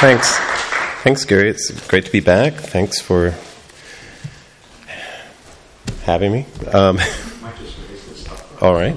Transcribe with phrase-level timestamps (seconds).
[0.00, 0.36] Thanks.
[1.02, 1.50] Thanks, Gary.
[1.50, 2.54] It's great to be back.
[2.54, 3.34] Thanks for
[6.04, 6.46] having me.
[6.72, 7.00] Um,
[8.60, 8.96] all right.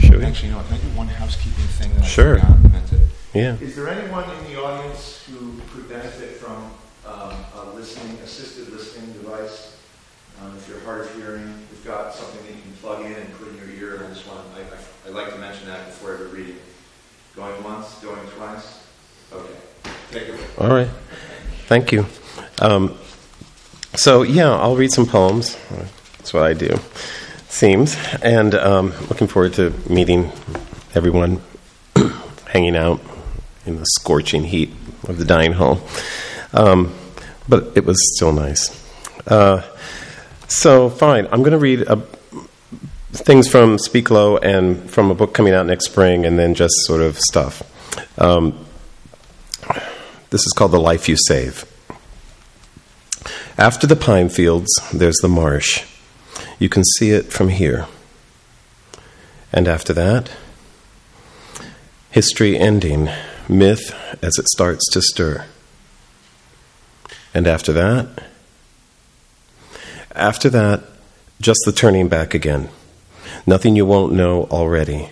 [0.00, 0.24] Should we?
[0.24, 2.38] Actually, no, can I do one housekeeping thing that Sure.
[2.38, 3.00] I forgot meant to
[3.34, 3.56] Yeah.
[3.60, 6.70] Is there anyone in the audience who could benefit from
[7.04, 9.76] um, a listening, assisted listening device?
[10.40, 13.34] Um, if you're hard of hearing, we've got something that you can plug in and
[13.34, 13.96] put in your ear.
[13.96, 16.56] And I just want, I, I, I'd like to mention that before every reading.
[17.36, 18.80] Going once, going twice.
[19.30, 19.67] Okay, take it away.
[20.58, 20.88] All right.
[21.66, 22.06] Thank you.
[22.60, 22.96] Um,
[23.94, 25.56] so, yeah, I'll read some poems.
[26.16, 26.78] That's what I do,
[27.48, 27.96] seems.
[28.22, 30.32] And um, looking forward to meeting
[30.94, 31.40] everyone,
[32.46, 33.00] hanging out
[33.66, 34.70] in the scorching heat
[35.06, 35.80] of the dining hall.
[36.52, 36.94] Um,
[37.48, 38.70] but it was still nice.
[39.26, 39.62] Uh,
[40.48, 41.26] so, fine.
[41.30, 41.96] I'm going to read a,
[43.12, 46.74] things from Speak Low and from a book coming out next spring, and then just
[46.86, 47.62] sort of stuff.
[48.18, 48.64] Um,
[50.30, 51.64] this is called The Life You Save.
[53.56, 55.84] After the pine fields, there's the marsh.
[56.58, 57.86] You can see it from here.
[59.52, 60.30] And after that,
[62.10, 63.08] history ending,
[63.48, 65.46] myth as it starts to stir.
[67.32, 68.22] And after that,
[70.14, 70.82] after that,
[71.40, 72.68] just the turning back again.
[73.46, 75.10] Nothing you won't know already.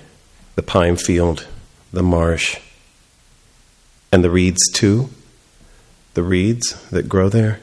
[0.56, 1.46] The pine field,
[1.92, 2.58] the marsh,
[4.12, 5.10] and the reeds too?
[6.14, 7.60] The reeds that grow there?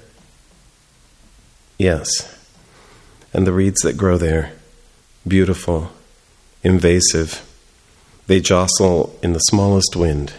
[1.77, 2.07] Yes.
[3.33, 4.53] And the reeds that grow there,
[5.27, 5.91] beautiful,
[6.63, 7.41] invasive,
[8.27, 10.33] they jostle in the smallest wind.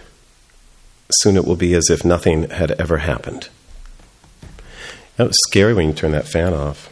[1.20, 3.48] Soon it will be as if nothing had ever happened.
[5.16, 6.88] That was scary when you turn that fan off.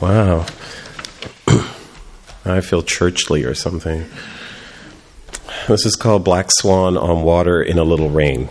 [0.00, 0.46] Wow.
[2.44, 4.06] I feel churchly or something.
[5.68, 8.50] This is called Black Swan on Water in a Little Rain.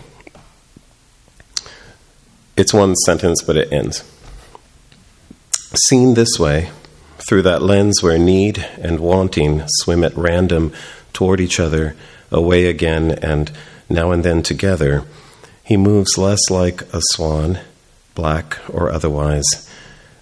[2.58, 4.04] It's one sentence, but it ends.
[5.86, 6.70] Seen this way,
[7.26, 10.74] through that lens where need and wanting swim at random
[11.14, 11.96] toward each other,
[12.30, 13.50] away again, and
[13.88, 15.02] now and then together,
[15.64, 17.60] he moves less like a swan,
[18.14, 19.46] black or otherwise,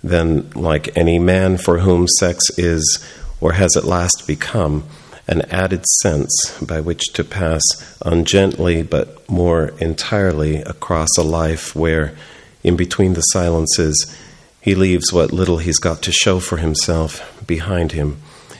[0.05, 3.05] than like any man for whom sex is,
[3.41, 4.85] or has at last become,
[5.27, 7.63] an added sense by which to pass
[8.03, 12.15] ungently but more entirely across a life where,
[12.63, 14.15] in between the silences,
[14.61, 18.19] he leaves what little he's got to show for himself behind him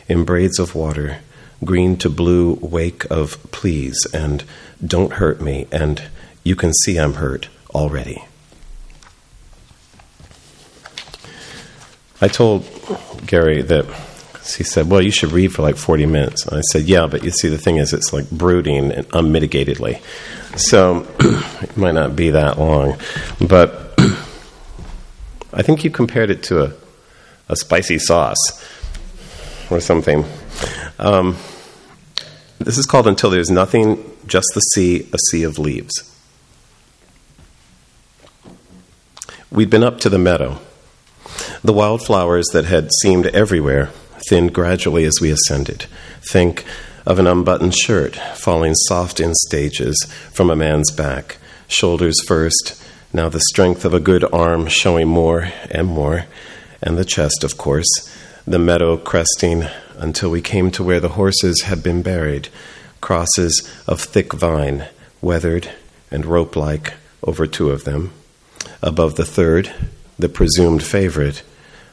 [0.09, 1.19] in braids of water,
[1.65, 4.45] green to blue wake of please and
[4.85, 6.03] don't hurt me, and
[6.43, 8.25] you can see I'm hurt already.
[12.21, 12.65] I told
[13.27, 13.87] Gary that
[14.53, 16.47] he said, Well, you should read for like 40 minutes.
[16.49, 20.03] I said, Yeah, but you see, the thing is, it's like brooding and unmitigatedly.
[20.57, 21.07] So
[21.63, 22.97] it might not be that long.
[23.41, 23.95] But
[25.53, 26.73] I think you compared it to a,
[27.49, 28.37] a spicy sauce
[29.71, 30.25] or something.
[30.99, 31.37] Um,
[32.59, 36.11] this is called Until There's Nothing, Just the Sea, a Sea of Leaves.
[39.51, 40.59] We'd been up to the meadow.
[41.63, 43.91] The wildflowers that had seemed everywhere
[44.29, 45.87] thinned gradually as we ascended.
[46.31, 46.65] Think
[47.07, 49.97] of an unbuttoned shirt falling soft in stages
[50.33, 52.83] from a man's back, shoulders first,
[53.13, 56.25] now the strength of a good arm showing more and more,
[56.83, 57.87] and the chest, of course,
[58.47, 62.49] the meadow cresting until we came to where the horses had been buried,
[63.01, 64.87] crosses of thick vine,
[65.21, 65.71] weathered
[66.11, 68.13] and rope like over two of them.
[68.83, 69.73] Above the third,
[70.19, 71.43] the presumed favorite,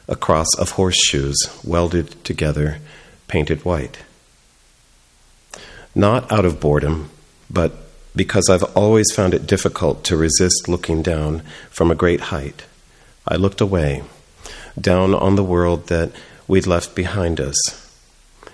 [0.08, 2.78] a cross of horseshoes welded together,
[3.28, 3.98] painted white.
[5.94, 7.10] Not out of boredom,
[7.50, 7.72] but
[8.14, 12.64] because I've always found it difficult to resist looking down from a great height,
[13.26, 14.02] I looked away,
[14.80, 16.12] down on the world that
[16.48, 17.56] we'd left behind us.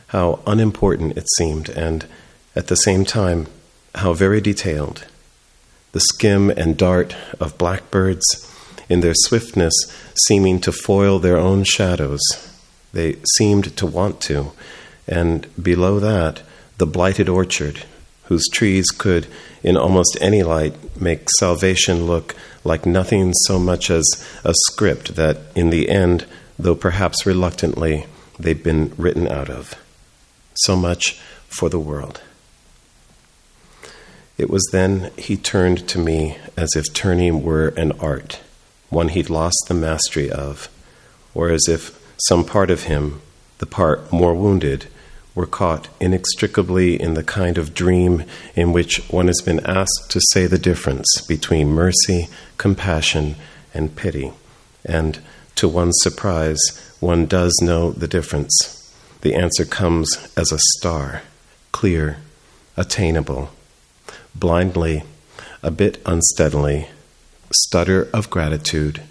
[0.09, 2.07] How unimportant it seemed, and
[2.55, 3.47] at the same time,
[3.95, 5.07] how very detailed.
[5.93, 8.25] The skim and dart of blackbirds,
[8.89, 9.75] in their swiftness,
[10.27, 12.21] seeming to foil their own shadows.
[12.93, 14.53] They seemed to want to.
[15.07, 16.43] And below that,
[16.79, 17.85] the blighted orchard,
[18.25, 19.27] whose trees could,
[19.63, 24.05] in almost any light, make salvation look like nothing so much as
[24.45, 26.27] a script that, in the end,
[26.59, 28.07] though perhaps reluctantly,
[28.39, 29.75] they've been written out of.
[30.55, 32.21] So much for the world.
[34.37, 38.41] It was then he turned to me as if turning were an art,
[38.91, 40.69] one he'd lost the mastery of,
[41.35, 43.21] or as if some part of him,
[43.59, 44.87] the part more wounded,
[45.35, 48.25] we're caught inextricably in the kind of dream
[48.57, 53.37] in which one has been asked to say the difference between mercy, compassion,
[53.73, 54.33] and pity.
[54.85, 55.21] And
[55.55, 56.59] to one's surprise,
[56.99, 58.93] one does know the difference.
[59.21, 61.23] The answer comes as a star,
[61.71, 62.19] clear,
[62.77, 63.51] attainable,
[64.35, 65.05] blindly,
[65.63, 66.89] a bit unsteadily,
[67.51, 69.03] stutter of gratitude,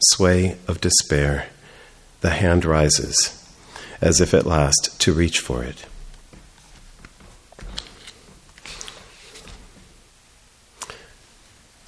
[0.00, 1.48] sway of despair.
[2.20, 3.44] The hand rises,
[4.00, 5.84] as if at last to reach for it.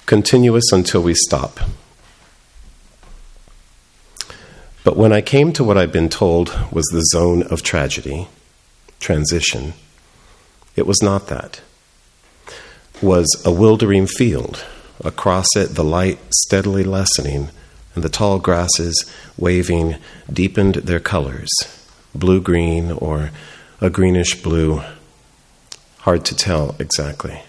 [0.05, 1.59] Continuous until we stop.
[4.83, 8.27] But when I came to what I'd been told was the zone of tragedy,
[8.99, 9.73] transition,
[10.75, 11.61] it was not that.
[13.01, 14.65] Was a wildering field.
[15.03, 17.49] Across it, the light steadily lessening,
[17.95, 19.95] and the tall grasses waving
[20.31, 21.49] deepened their colors
[22.13, 23.31] blue green or
[23.81, 24.81] a greenish blue.
[25.99, 27.41] Hard to tell exactly.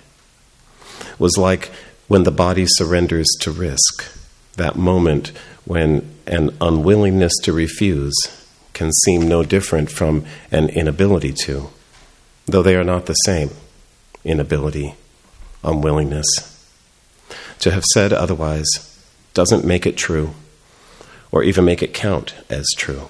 [1.01, 1.71] It Was like
[2.09, 4.05] when the body surrenders to risk,
[4.57, 5.33] that moment
[5.65, 8.15] when an unwillingness to refuse
[8.73, 11.71] can seem no different from an inability to,
[12.47, 13.51] though they are not the same
[14.25, 14.95] inability,
[15.63, 16.50] unwillingness.
[17.61, 18.67] To have said otherwise
[19.35, 20.35] doesn't make it true,
[21.31, 23.09] or even make it count as true.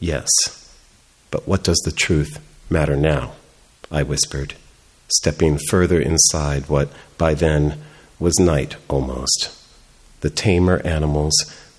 [0.00, 0.28] Yes,
[1.30, 3.32] but what does the truth matter now?
[3.90, 4.54] I whispered,
[5.08, 7.80] stepping further inside what by then
[8.18, 9.52] was night almost.
[10.20, 11.34] The tamer animals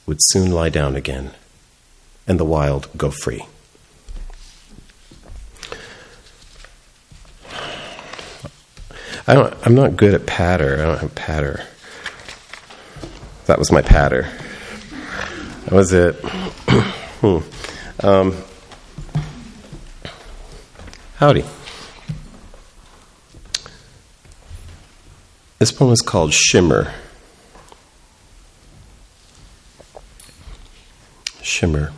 [0.05, 1.31] would soon lie down again,
[2.25, 3.45] and the wild go free.
[9.29, 10.75] I don't, I'm not good at patter.
[10.75, 11.61] I don't have patter.
[13.47, 14.23] That was my patter.
[15.65, 16.15] That was it.
[17.19, 17.39] hmm.
[18.05, 18.35] um,
[21.15, 21.43] howdy.
[25.59, 26.93] This poem is called Shimmer.
[31.41, 31.91] Shimmer.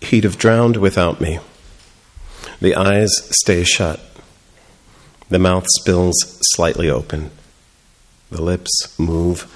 [0.00, 1.38] He'd have drowned without me.
[2.60, 4.00] The eyes stay shut.
[5.28, 6.16] The mouth spills
[6.54, 7.30] slightly open.
[8.32, 9.46] The lips move,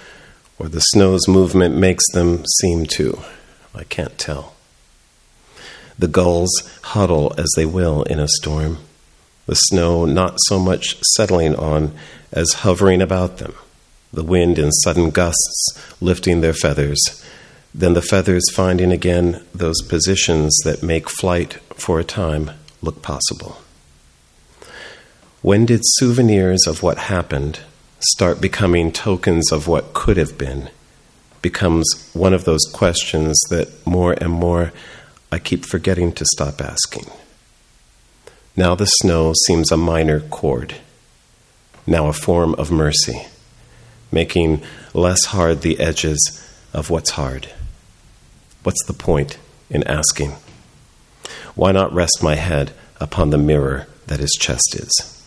[0.56, 3.18] or the snow's movement makes them seem to.
[3.74, 4.54] I can't tell.
[5.98, 6.50] The gulls
[6.82, 8.78] huddle as they will in a storm,
[9.46, 11.94] the snow not so much settling on
[12.32, 13.54] as hovering about them,
[14.12, 17.00] the wind in sudden gusts lifting their feathers,
[17.74, 22.52] then the feathers finding again those positions that make flight for a time
[22.82, 23.58] look possible.
[25.40, 27.60] When did souvenirs of what happened
[28.00, 30.70] start becoming tokens of what could have been?
[31.40, 34.72] Becomes one of those questions that more and more
[35.32, 37.06] I keep forgetting to stop asking.
[38.56, 40.76] Now the snow seems a minor chord,
[41.86, 43.26] now a form of mercy,
[44.12, 44.62] making
[44.92, 46.20] less hard the edges
[46.74, 47.48] of what's hard.
[48.62, 49.38] What's the point
[49.70, 50.34] in asking?
[51.54, 55.22] Why not rest my head upon the mirror that his chest is?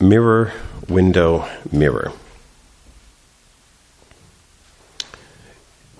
[0.00, 0.52] Mirror,
[0.88, 2.12] window, mirror.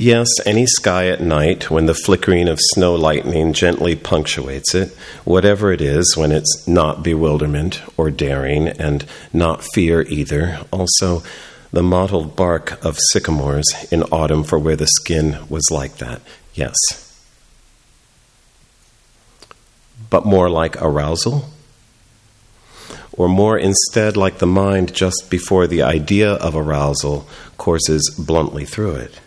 [0.00, 5.72] Yes, any sky at night when the flickering of snow lightning gently punctuates it, whatever
[5.72, 10.60] it is, when it's not bewilderment or daring and not fear either.
[10.70, 11.24] Also,
[11.72, 16.22] the mottled bark of sycamores in autumn for where the skin was like that.
[16.54, 16.76] Yes.
[20.10, 21.50] But more like arousal?
[23.18, 27.26] or more instead like the mind just before the idea of arousal
[27.56, 29.18] courses bluntly through it.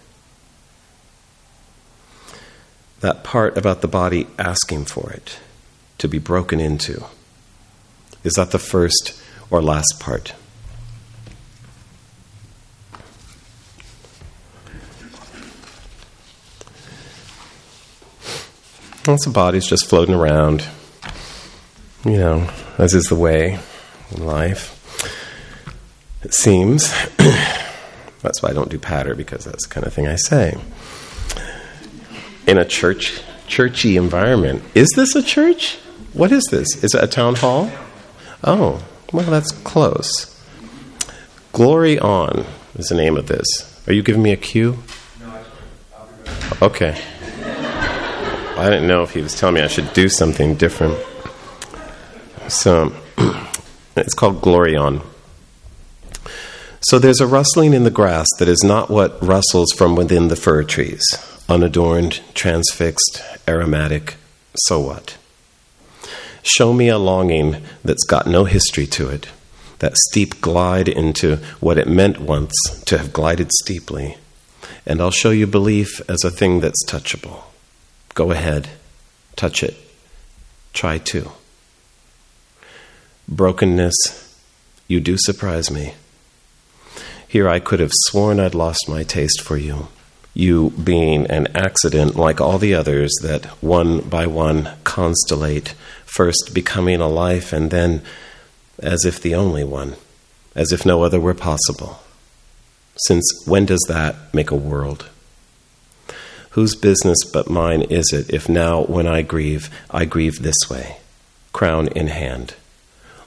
[3.02, 5.40] That part about the body asking for it
[5.98, 7.04] to be broken into.
[8.24, 10.34] Is that the first or last part?
[19.08, 20.68] Once the body's just floating around,
[22.06, 23.58] you know, as is the way
[24.12, 24.78] in life.
[26.24, 26.94] It seems.
[28.22, 30.56] that's why I don't do patter, because that's the kind of thing I say.
[32.52, 34.62] In a church, churchy environment.
[34.76, 35.78] Is this a church?
[36.12, 36.84] What is this?
[36.84, 37.72] Is it a town hall?
[38.44, 40.38] Oh, well, that's close.
[41.54, 43.48] Glory On is the name of this.
[43.88, 44.80] Are you giving me a cue?
[46.62, 47.02] Okay.
[48.58, 51.00] I didn't know if he was telling me I should do something different.
[52.50, 52.94] So
[53.96, 55.06] it's called Glorion.
[56.82, 60.36] So there's a rustling in the grass that is not what rustles from within the
[60.36, 61.02] fir trees,
[61.52, 64.16] unadorned, transfixed, aromatic.
[64.56, 65.18] So what?
[66.44, 69.28] Show me a longing that's got no history to it,
[69.80, 72.54] that steep glide into what it meant once
[72.86, 74.18] to have glided steeply,
[74.86, 77.44] and I'll show you belief as a thing that's touchable.
[78.14, 78.70] Go ahead,
[79.36, 79.76] touch it,
[80.72, 81.32] try to.
[83.28, 84.40] Brokenness,
[84.88, 85.96] you do surprise me.
[87.28, 89.90] Here I could have sworn I'd lost my taste for you,
[90.34, 95.74] you being an accident like all the others that one by one constellate,
[96.06, 98.02] first becoming a life and then
[98.80, 99.96] as if the only one,
[100.56, 102.00] as if no other were possible.
[103.06, 105.10] Since when does that make a world?
[106.52, 110.98] Whose business but mine is it if now, when I grieve, I grieve this way,
[111.54, 112.56] crown in hand,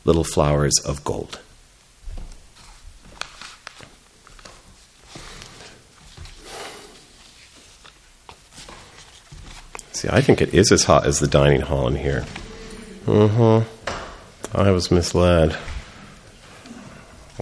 [0.04, 1.40] little flowers of gold?
[10.04, 12.26] See, I think it is as hot as the dining hall in here.
[13.06, 14.56] Mm hmm.
[14.56, 15.56] I was misled.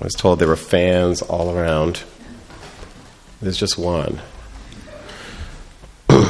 [0.00, 2.04] I was told there were fans all around.
[3.40, 4.20] There's just one.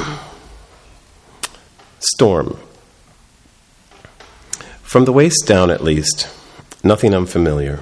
[1.99, 2.59] Storm.
[4.83, 6.29] From the waist down, at least,
[6.83, 7.81] nothing unfamiliar.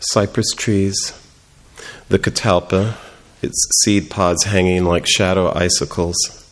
[0.00, 1.12] Cypress trees,
[2.08, 2.96] the catalpa,
[3.42, 6.43] its seed pods hanging like shadow icicles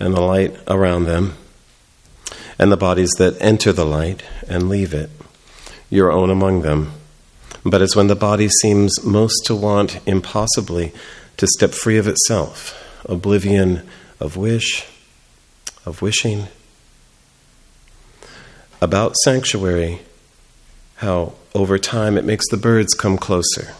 [0.00, 1.34] and the light around them,
[2.58, 5.10] and the bodies that enter the light and leave it,
[5.88, 6.92] your own among them.
[7.64, 10.92] But it's when the body seems most to want impossibly
[11.36, 12.76] to step free of itself,
[13.08, 13.86] oblivion
[14.18, 14.86] of wish,
[15.84, 16.48] of wishing.
[18.80, 20.00] About sanctuary,
[20.96, 23.74] how over time it makes the birds come closer,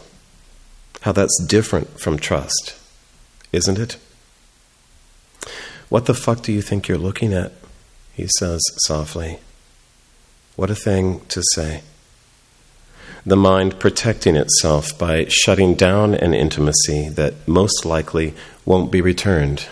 [1.02, 2.76] how that's different from trust,
[3.52, 3.96] isn't it?
[5.90, 7.52] What the fuck do you think you're looking at?
[8.12, 9.40] He says softly.
[10.54, 11.82] What a thing to say.
[13.26, 19.66] The mind protecting itself by shutting down an intimacy that most likely won't be returned.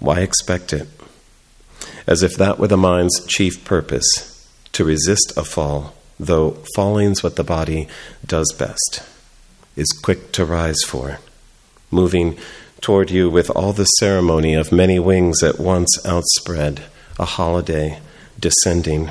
[0.00, 0.88] Why expect it?
[2.08, 7.36] As if that were the mind's chief purpose to resist a fall, though falling's what
[7.36, 7.86] the body
[8.26, 9.04] does best,
[9.76, 11.20] is quick to rise for,
[11.92, 12.36] moving
[12.80, 16.82] toward you with all the ceremony of many wings at once outspread,
[17.18, 18.00] a holiday
[18.38, 19.10] descending.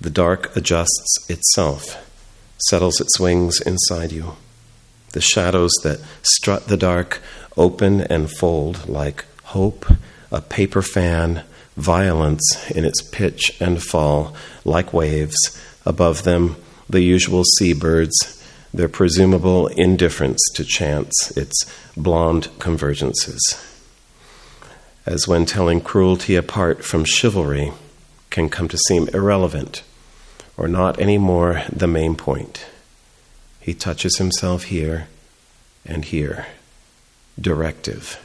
[0.00, 1.96] The dark adjusts itself,
[2.68, 4.36] settles its wings inside you.
[5.12, 7.20] The shadows that strut the dark
[7.56, 9.86] open and fold like hope,
[10.30, 11.44] a paper fan,
[11.76, 14.34] violence in its pitch and fall,
[14.64, 15.36] like waves.
[15.86, 16.56] Above them,
[16.88, 18.43] the usual seabirds
[18.74, 21.64] their presumable indifference to chance, its
[21.96, 23.38] blonde convergences.
[25.06, 27.72] As when telling cruelty apart from chivalry
[28.30, 29.84] can come to seem irrelevant
[30.56, 32.66] or not any more the main point.
[33.60, 35.06] He touches himself here
[35.86, 36.46] and here,
[37.40, 38.20] directive,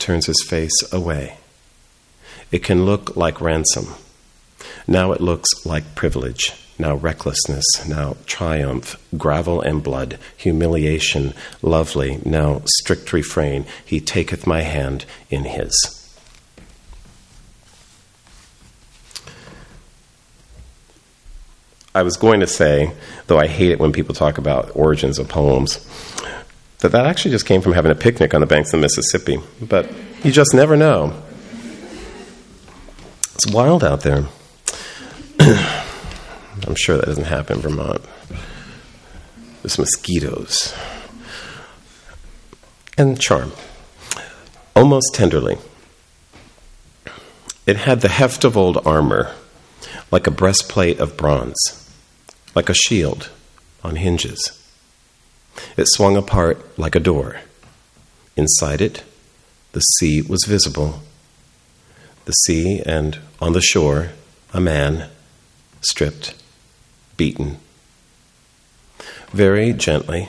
[0.00, 1.36] turns his face away.
[2.50, 3.94] It can look like ransom.
[4.88, 12.62] Now it looks like privilege now recklessness, now triumph, gravel and blood, humiliation, lovely, now
[12.66, 13.64] strict refrain.
[13.84, 15.72] He taketh my hand in his.
[21.94, 22.92] I was going to say,
[23.26, 25.86] though I hate it when people talk about origins of poems,
[26.78, 29.38] that that actually just came from having a picnic on the banks of the Mississippi.
[29.60, 29.92] But
[30.24, 31.22] you just never know.
[33.34, 34.26] It's wild out there.
[36.66, 38.02] I'm sure that doesn't happen in Vermont.
[39.62, 40.74] There's mosquitoes.
[42.96, 43.52] And charm.
[44.76, 45.58] Almost tenderly.
[47.66, 49.34] It had the heft of old armor,
[50.10, 51.90] like a breastplate of bronze,
[52.54, 53.30] like a shield
[53.82, 54.58] on hinges.
[55.76, 57.40] It swung apart like a door.
[58.36, 59.04] Inside it,
[59.72, 61.02] the sea was visible.
[62.24, 64.10] The sea, and on the shore,
[64.52, 65.08] a man,
[65.80, 66.34] stripped
[67.22, 67.56] beaten.
[69.30, 70.28] Very gently,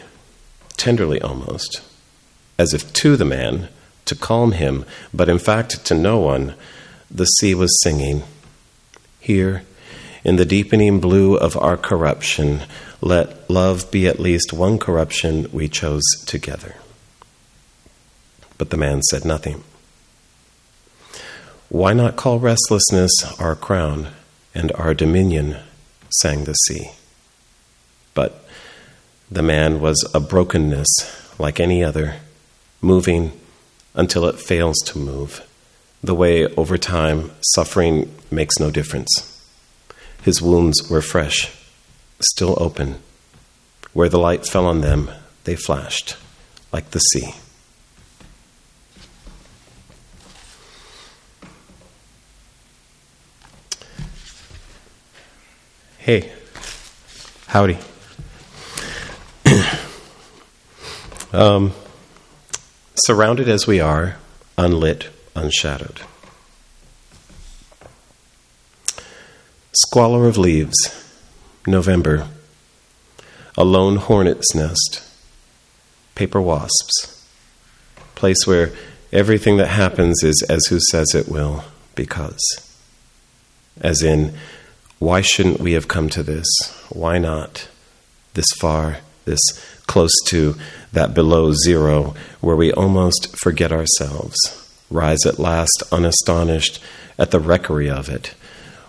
[0.77, 1.81] tenderly almost,
[2.59, 3.69] as if to the man,
[4.05, 6.53] to calm him, but in fact to no one,
[7.09, 8.21] the sea was singing.
[9.19, 9.63] Here,
[10.23, 12.61] in the deepening blue of our corruption,
[13.01, 16.75] let love be at least one corruption we chose together.
[18.59, 19.63] But the man said nothing.
[21.69, 24.09] Why not call restlessness our crown?
[24.55, 25.57] and our dominion,
[26.13, 26.91] sang the sea.
[28.13, 28.45] But
[29.29, 30.87] the man was a brokenness
[31.39, 32.17] like any other,
[32.81, 33.31] moving
[33.95, 35.47] until it fails to move,
[36.03, 39.09] the way over time suffering makes no difference.
[40.23, 41.51] His wounds were fresh,
[42.19, 42.99] still open.
[43.93, 45.09] Where the light fell on them,
[45.43, 46.15] they flashed
[46.71, 47.33] like the sea.
[56.03, 56.33] Hey,
[57.47, 57.77] howdy.
[61.31, 61.71] um,
[62.95, 64.17] surrounded as we are,
[64.57, 66.01] unlit, unshadowed.
[69.71, 70.75] Squalor of leaves,
[71.65, 72.27] November.
[73.57, 75.01] A lone hornet's nest,
[76.15, 77.25] paper wasps.
[78.15, 78.73] Place where
[79.13, 81.63] everything that happens is as who says it will,
[81.95, 82.41] because.
[83.79, 84.33] As in,
[85.03, 86.47] why shouldn't we have come to this?
[86.89, 87.67] Why not?
[88.35, 89.41] This far, this
[89.85, 90.55] close to
[90.93, 94.37] that below zero, where we almost forget ourselves,
[94.89, 96.81] rise at last unastonished
[97.19, 98.33] at the wreckery of it,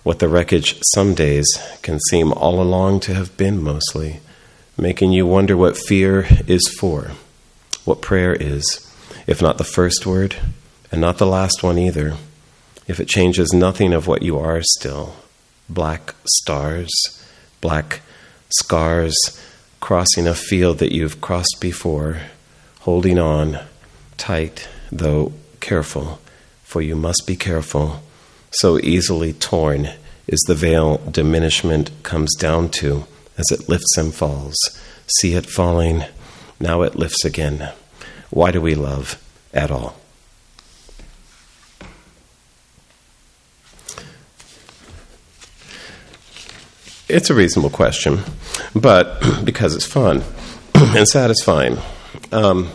[0.04, 1.49] what the wreckage some days
[1.83, 4.21] can seem all along to have been mostly,
[4.78, 7.11] making you wonder what fear is for,
[7.85, 8.88] what prayer is,
[9.26, 10.37] if not the first word,
[10.92, 12.14] and not the last one either,
[12.87, 15.16] if it changes nothing of what you are still
[15.68, 16.90] black stars,
[17.61, 18.00] black
[18.59, 19.16] scars
[19.80, 22.21] crossing a field that you've crossed before,
[22.80, 23.59] holding on
[24.16, 26.21] tight, though careful,
[26.62, 28.02] for you must be careful.
[28.52, 29.90] So easily torn
[30.26, 33.04] is the veil diminishment comes down to
[33.37, 34.56] as it lifts and falls.
[35.21, 36.04] See it falling,
[36.61, 37.73] now it lifts again.
[38.30, 39.97] Why do we love at all?
[47.14, 48.18] It's a reasonable question,
[48.75, 50.25] but because it's fun
[50.75, 51.78] and satisfying.
[52.33, 52.73] Um,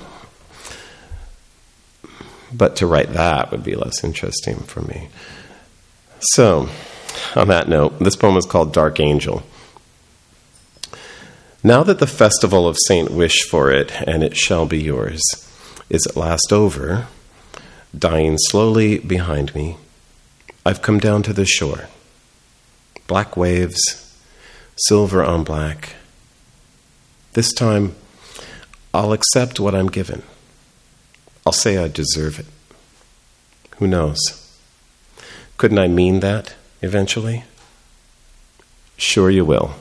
[2.54, 5.10] but to write that would be less interesting for me.
[6.22, 6.70] So,
[7.36, 9.44] on that note, this poem is called Dark Angel.
[11.62, 15.22] Now that the festival of Saint Wish for it, and it shall be yours,
[15.90, 17.08] is at last over,
[17.94, 19.76] dying slowly behind me,
[20.66, 21.90] I've come down to the shore.
[23.06, 24.06] Black waves,
[24.80, 25.96] silver on black.
[27.34, 27.96] This time,
[28.94, 30.24] I'll accept what I'm given.
[31.46, 32.46] I'll say I deserve it.
[33.78, 34.18] Who knows?
[35.58, 37.44] Couldn't I mean that eventually?
[38.98, 39.76] Sure, you will.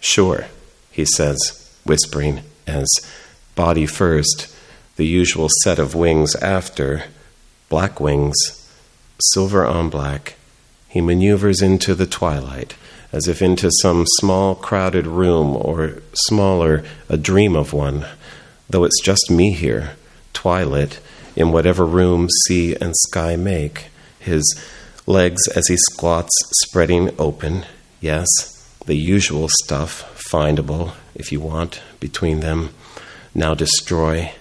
[0.00, 0.46] Sure,
[0.90, 1.38] he says,
[1.84, 2.88] whispering, as
[3.54, 4.54] body first,
[4.96, 7.04] the usual set of wings after,
[7.68, 8.34] black wings,
[9.32, 10.34] silver on black,
[10.88, 12.74] he maneuvers into the twilight
[13.14, 18.04] as if into some small crowded room or smaller, a dream of one,
[18.68, 19.92] though it's just me here,
[20.32, 20.98] twilight,
[21.36, 23.86] in whatever room sea and sky make,
[24.18, 24.42] his
[25.06, 26.32] legs as he squats
[26.64, 27.64] spreading open,
[28.00, 28.26] yes,
[28.86, 32.70] the usual stuff, findable, if you want, between them,
[33.32, 34.32] now destroy,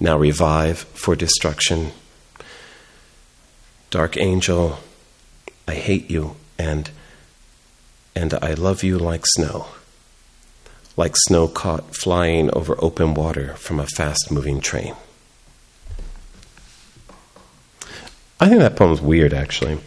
[0.00, 1.92] now revive for destruction.
[3.90, 4.80] Dark angel,
[5.68, 6.90] I hate you, and
[8.16, 9.66] and I love you like snow,
[10.96, 14.96] like snow caught flying over open water from a fast moving train.
[18.40, 19.78] I think that poem's weird, actually.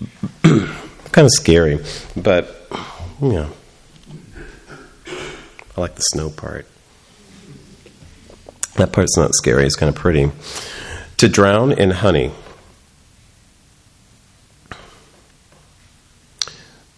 [0.42, 1.78] kind of scary,
[2.16, 2.66] but,
[3.20, 3.50] you know,
[5.06, 6.66] I like the snow part.
[8.76, 10.30] That part's not scary, it's kind of pretty.
[11.18, 12.32] To drown in honey.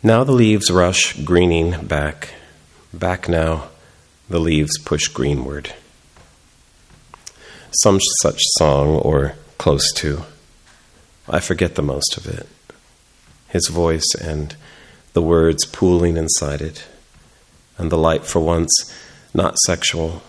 [0.02, 2.28] Now the leaves rush greening back.
[2.94, 3.68] Back now,
[4.30, 5.72] the leaves push greenward.
[7.82, 10.22] Some such song, or close to.
[11.28, 12.46] I forget the most of it.
[13.48, 14.54] His voice and
[15.14, 16.86] the words pooling inside it,
[17.76, 18.70] and the light for once
[19.34, 20.22] not sexual,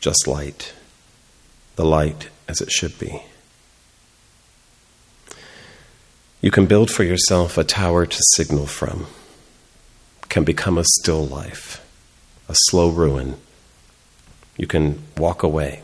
[0.00, 0.72] just light.
[1.74, 3.22] The light as it should be.
[6.42, 9.06] You can build for yourself a tower to signal from,
[10.28, 11.82] can become a still life,
[12.46, 13.36] a slow ruin.
[14.58, 15.82] You can walk away.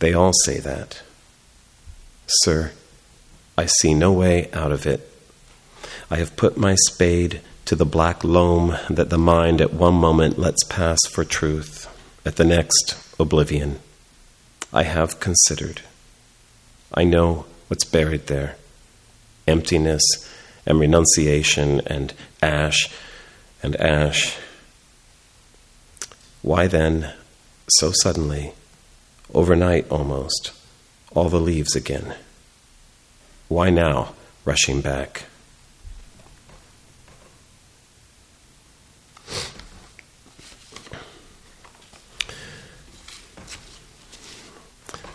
[0.00, 1.02] They all say that.
[2.26, 2.72] Sir,
[3.56, 5.08] I see no way out of it.
[6.10, 10.40] I have put my spade to the black loam that the mind at one moment
[10.40, 11.86] lets pass for truth,
[12.26, 13.78] at the next, oblivion.
[14.72, 15.82] I have considered.
[16.92, 18.56] I know what's buried there
[19.50, 20.02] emptiness
[20.64, 22.88] and renunciation and ash
[23.62, 24.38] and ash.
[26.42, 27.12] Why then,
[27.68, 28.52] so suddenly,
[29.34, 30.52] overnight almost,
[31.12, 32.14] all the leaves again?
[33.48, 35.24] Why now, rushing back?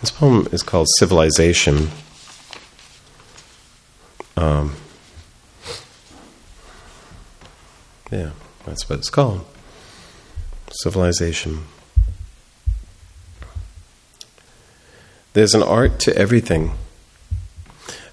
[0.02, 1.90] This poem is called Civilization.
[4.38, 4.76] Um,
[8.12, 8.32] yeah,
[8.66, 9.46] that's what it's called.
[10.70, 11.64] Civilization.
[15.34, 16.74] There's an art to everything.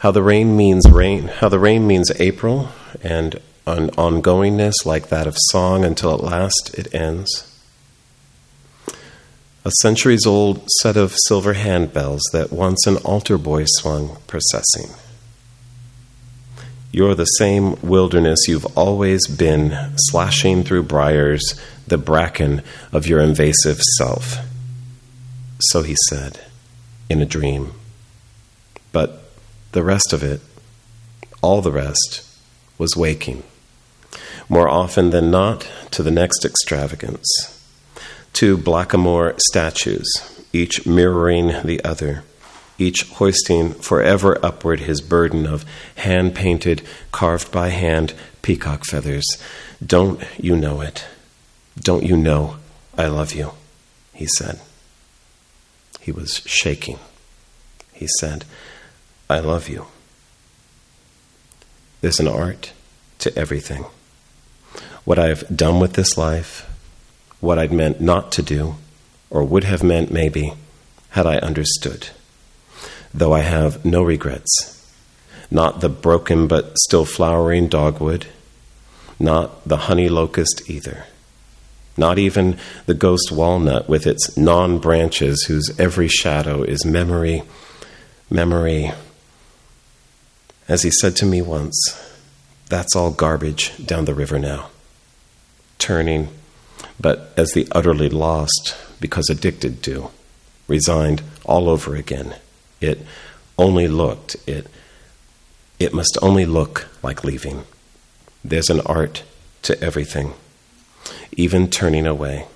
[0.01, 2.71] How the rain means rain, how the rain means April,
[3.03, 7.53] and an ongoingness like that of song until at last it ends
[9.65, 14.91] a centuries old set of silver handbells that once an altar boy swung processing.
[16.93, 23.81] You're the same wilderness you've always been, slashing through briars the bracken of your invasive
[23.99, 24.37] self.
[25.59, 26.41] So he said,
[27.09, 27.73] in a dream.
[28.93, 29.25] But
[29.73, 30.41] the rest of it,
[31.41, 32.29] all the rest,
[32.79, 33.43] was waking,
[34.49, 37.59] more often than not to the next extravagance
[38.33, 40.11] two blackamoor statues,
[40.53, 42.25] each mirroring the other,
[42.83, 45.65] each hoisting forever upward his burden of
[45.97, 49.25] hand painted, carved by hand peacock feathers.
[49.85, 51.07] Don't you know it?
[51.79, 52.57] Don't you know
[52.99, 53.53] I love you?
[54.13, 54.61] He said.
[56.01, 56.99] He was shaking.
[57.93, 58.45] He said,
[59.31, 59.87] I love you.
[62.01, 62.73] There's an art
[63.21, 63.85] to everything.
[65.05, 66.69] What I've done with this life,
[67.41, 68.77] what I'd meant not to do,
[69.31, 70.53] or would have meant maybe,
[71.11, 72.09] had I understood.
[73.15, 74.79] Though I have no regrets.
[75.51, 78.27] Not the broken but still flowering dogwood,
[79.19, 81.05] not the honey locust either.
[81.97, 87.43] Not even the ghost walnut with its non branches, whose every shadow is memory,
[88.31, 88.93] memory.
[90.69, 91.77] As he said to me once,
[92.71, 94.71] that's all garbage down the river now.
[95.79, 96.29] Turning
[97.03, 100.11] but as the utterly lost because addicted to,
[100.69, 102.37] resigned all over again.
[102.83, 103.01] It
[103.57, 104.67] only looked, it,
[105.79, 107.63] it must only look like leaving.
[108.45, 109.23] There's an art
[109.63, 110.35] to everything,
[111.33, 112.47] even turning away.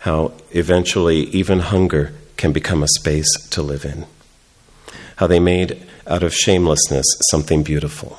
[0.00, 4.06] How eventually even hunger can become a space to live in.
[5.16, 8.18] How they made out of shamelessness something beautiful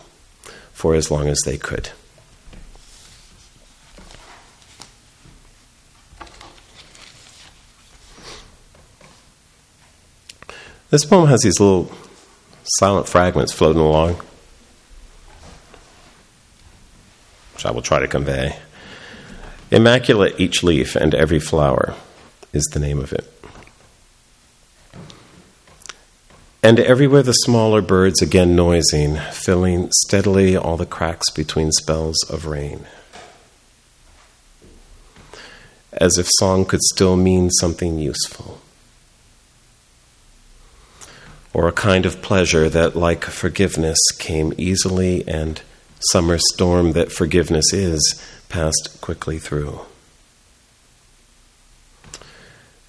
[0.74, 1.90] for as long as they could.
[10.90, 11.92] This poem has these little
[12.64, 14.16] silent fragments floating along,
[17.54, 18.58] which I will try to convey.
[19.70, 21.94] Immaculate each leaf and every flower
[22.54, 23.32] is the name of it.
[26.64, 32.48] And everywhere the smaller birds again noising, filling steadily all the cracks between spells of
[32.48, 32.88] rain.
[35.94, 38.60] As if song could still mean something useful
[41.54, 45.62] or a kind of pleasure that, like forgiveness, came easily, and
[46.12, 49.82] summer storm that forgiveness is, passed quickly through.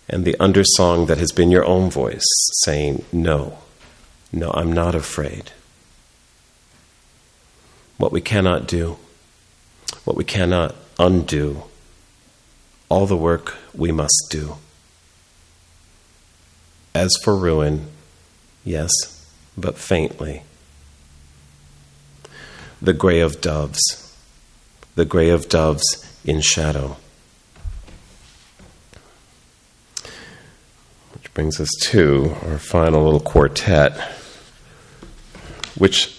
[0.08, 2.26] And the undersong that has been your own voice
[2.64, 3.58] saying, No,
[4.32, 5.52] no, I'm not afraid.
[7.96, 8.96] What we cannot do,
[10.04, 11.64] what we cannot undo,
[12.88, 14.56] all the work we must do.
[16.92, 17.86] As for ruin,
[18.70, 19.26] Yes,
[19.58, 20.44] but faintly.
[22.80, 24.16] The gray of doves,
[24.94, 25.82] the gray of doves
[26.24, 26.96] in shadow.
[31.14, 33.98] Which brings us to our final little quartet,
[35.76, 36.16] which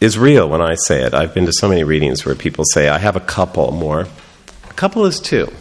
[0.00, 1.14] is real when I say it.
[1.14, 4.08] I've been to so many readings where people say, I have a couple more.
[4.68, 5.52] A couple is two,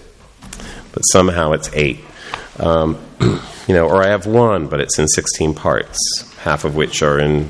[0.91, 1.99] but somehow it's eight.
[2.58, 2.97] Um,
[3.67, 7.19] you know, or I have one, but it's in 16 parts, half of which are
[7.19, 7.49] in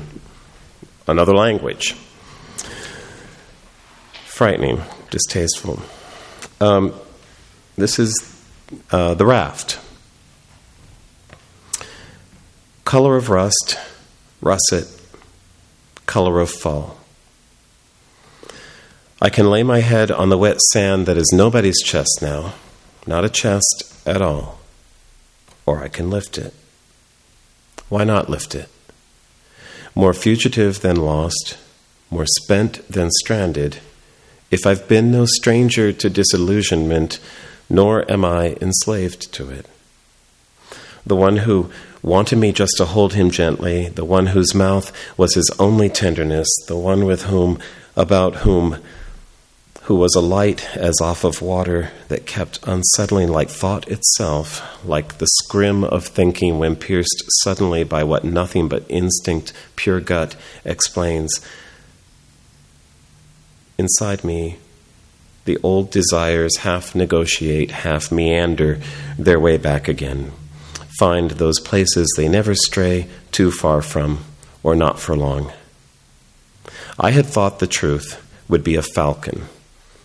[1.06, 1.94] another language.
[4.24, 5.82] Frightening, distasteful.
[6.60, 6.94] Um,
[7.76, 8.12] this is
[8.90, 9.78] uh, the raft.
[12.84, 13.78] Color of rust,
[14.40, 14.86] russet,
[16.06, 16.98] color of fall.
[19.20, 22.54] I can lay my head on the wet sand that is nobody's chest now,
[23.06, 24.58] not a chest at all
[25.66, 26.54] or I can lift it.
[27.88, 28.68] Why not lift it?
[29.94, 31.58] More fugitive than lost,
[32.10, 33.78] more spent than stranded,
[34.50, 37.18] if I've been no stranger to disillusionment,
[37.70, 39.66] nor am I enslaved to it.
[41.06, 41.70] The one who
[42.02, 46.48] wanted me just to hold him gently, the one whose mouth was his only tenderness,
[46.68, 47.58] the one with whom,
[47.96, 48.76] about whom,
[49.82, 55.18] who was a light as off of water that kept unsettling like thought itself, like
[55.18, 61.40] the scrim of thinking when pierced suddenly by what nothing but instinct, pure gut explains.
[63.76, 64.58] Inside me,
[65.46, 68.78] the old desires half negotiate, half meander
[69.18, 70.30] their way back again.
[71.00, 74.20] Find those places they never stray too far from,
[74.62, 75.52] or not for long.
[77.00, 79.48] I had thought the truth would be a falcon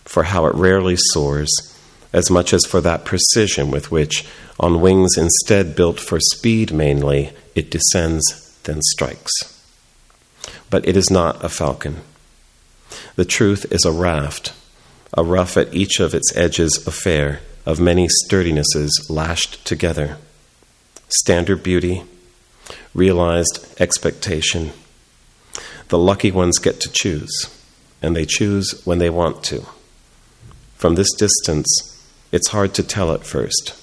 [0.08, 1.50] for how it rarely soars,
[2.14, 4.26] as much as for that precision with which,
[4.58, 9.30] on wings instead built for speed mainly, it descends, then strikes.
[10.70, 11.98] But it is not a falcon.
[13.16, 14.54] The truth is a raft,
[15.12, 20.16] a rough at each of its edges affair of many sturdinesses lashed together.
[21.10, 22.02] Standard beauty,
[22.94, 24.72] realized expectation.
[25.88, 27.30] The lucky ones get to choose,
[28.00, 29.66] and they choose when they want to.
[30.78, 31.66] From this distance,
[32.30, 33.74] it's hard to tell at first.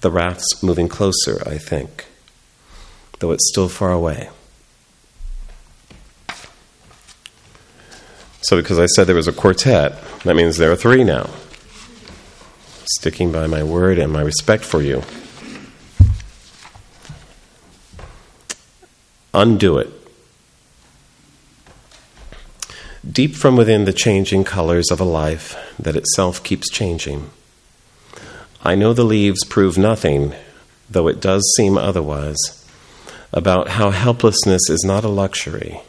[0.00, 2.06] The raft's moving closer, I think,
[3.20, 4.28] though it's still far away.
[8.40, 11.30] So, because I said there was a quartet, that means there are three now.
[12.96, 15.04] Sticking by my word and my respect for you.
[19.32, 19.97] Undo it.
[23.10, 27.30] Deep from within the changing colors of a life that itself keeps changing.
[28.62, 30.34] I know the leaves prove nothing,
[30.90, 32.36] though it does seem otherwise,
[33.32, 35.80] about how helplessness is not a luxury,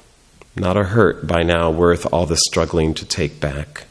[0.55, 3.85] not a hurt by now worth all the struggling to take back,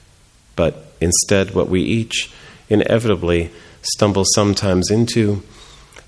[0.57, 2.33] but instead what we each
[2.69, 3.51] inevitably
[3.83, 5.43] stumble sometimes into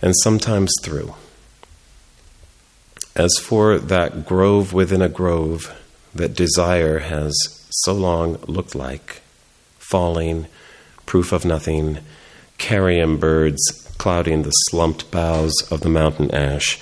[0.00, 1.14] and sometimes through.
[3.16, 5.74] As for that grove within a grove,
[6.14, 7.34] that desire has
[7.70, 9.22] so long looked like
[9.78, 10.46] falling,
[11.06, 11.98] proof of nothing,
[12.58, 13.60] carrion birds
[13.98, 16.78] clouding the slumped boughs of the mountain ash,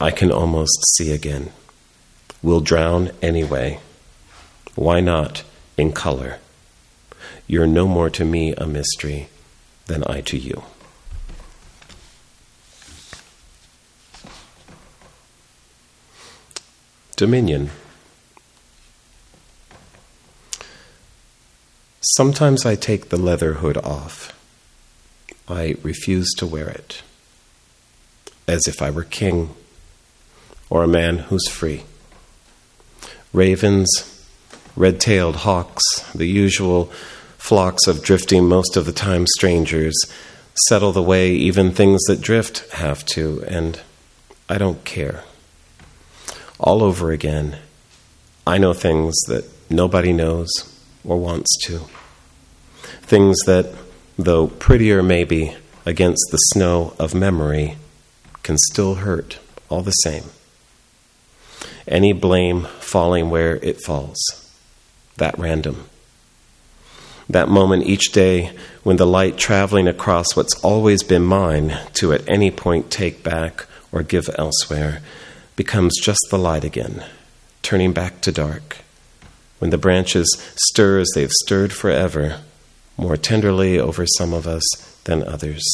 [0.00, 1.50] I can almost see again.
[2.42, 3.80] We'll drown anyway.
[4.74, 5.44] Why not
[5.76, 6.38] in color?
[7.46, 9.28] You're no more to me a mystery
[9.86, 10.62] than I to you.
[17.16, 17.70] Dominion.
[22.16, 24.32] Sometimes I take the leather hood off.
[25.46, 27.02] I refuse to wear it,
[28.48, 29.54] as if I were king
[30.70, 31.84] or a man who's free.
[33.34, 34.26] Ravens,
[34.74, 36.86] red tailed hawks, the usual
[37.36, 39.94] flocks of drifting, most of the time strangers,
[40.66, 43.82] settle the way even things that drift have to, and
[44.48, 45.24] I don't care.
[46.58, 47.58] All over again,
[48.46, 50.48] I know things that nobody knows
[51.04, 51.82] or wants to
[53.02, 53.72] things that,
[54.18, 57.76] though prettier maybe against the snow of memory,
[58.42, 60.24] can still hurt all the same.
[61.86, 64.16] Any blame falling where it falls,
[65.16, 65.88] that random.
[67.28, 72.26] That moment each day when the light traveling across what's always been mine to at
[72.28, 75.02] any point take back or give elsewhere
[75.56, 77.04] becomes just the light again,
[77.62, 78.78] turning back to dark.
[79.58, 82.40] When the branches stir as they've stirred forever,
[82.98, 84.66] more tenderly over some of us
[85.04, 85.64] than others.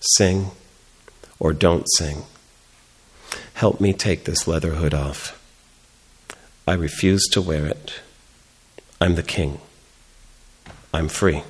[0.00, 0.50] Sing
[1.38, 2.24] or don't sing.
[3.54, 5.38] Help me take this leather hood off.
[6.66, 8.00] I refuse to wear it.
[9.00, 9.60] I'm the king.
[10.94, 11.42] I'm free.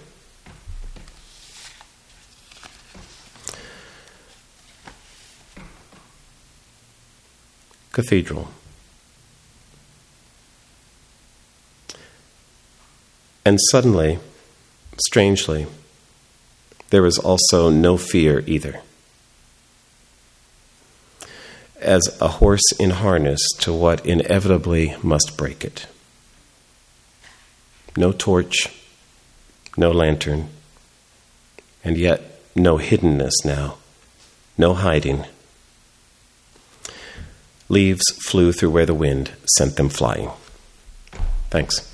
[7.93, 8.49] Cathedral.
[13.45, 14.19] And suddenly,
[14.99, 15.67] Strangely,
[16.91, 18.81] there was also no fear either.
[21.81, 25.87] As a horse in harness to what inevitably must break it.
[27.97, 28.69] No torch,
[29.77, 30.49] no lantern,
[31.83, 33.77] and yet no hiddenness now,
[34.57, 35.25] no hiding.
[37.69, 40.31] Leaves flew through where the wind sent them flying.
[41.51, 41.92] Thanks.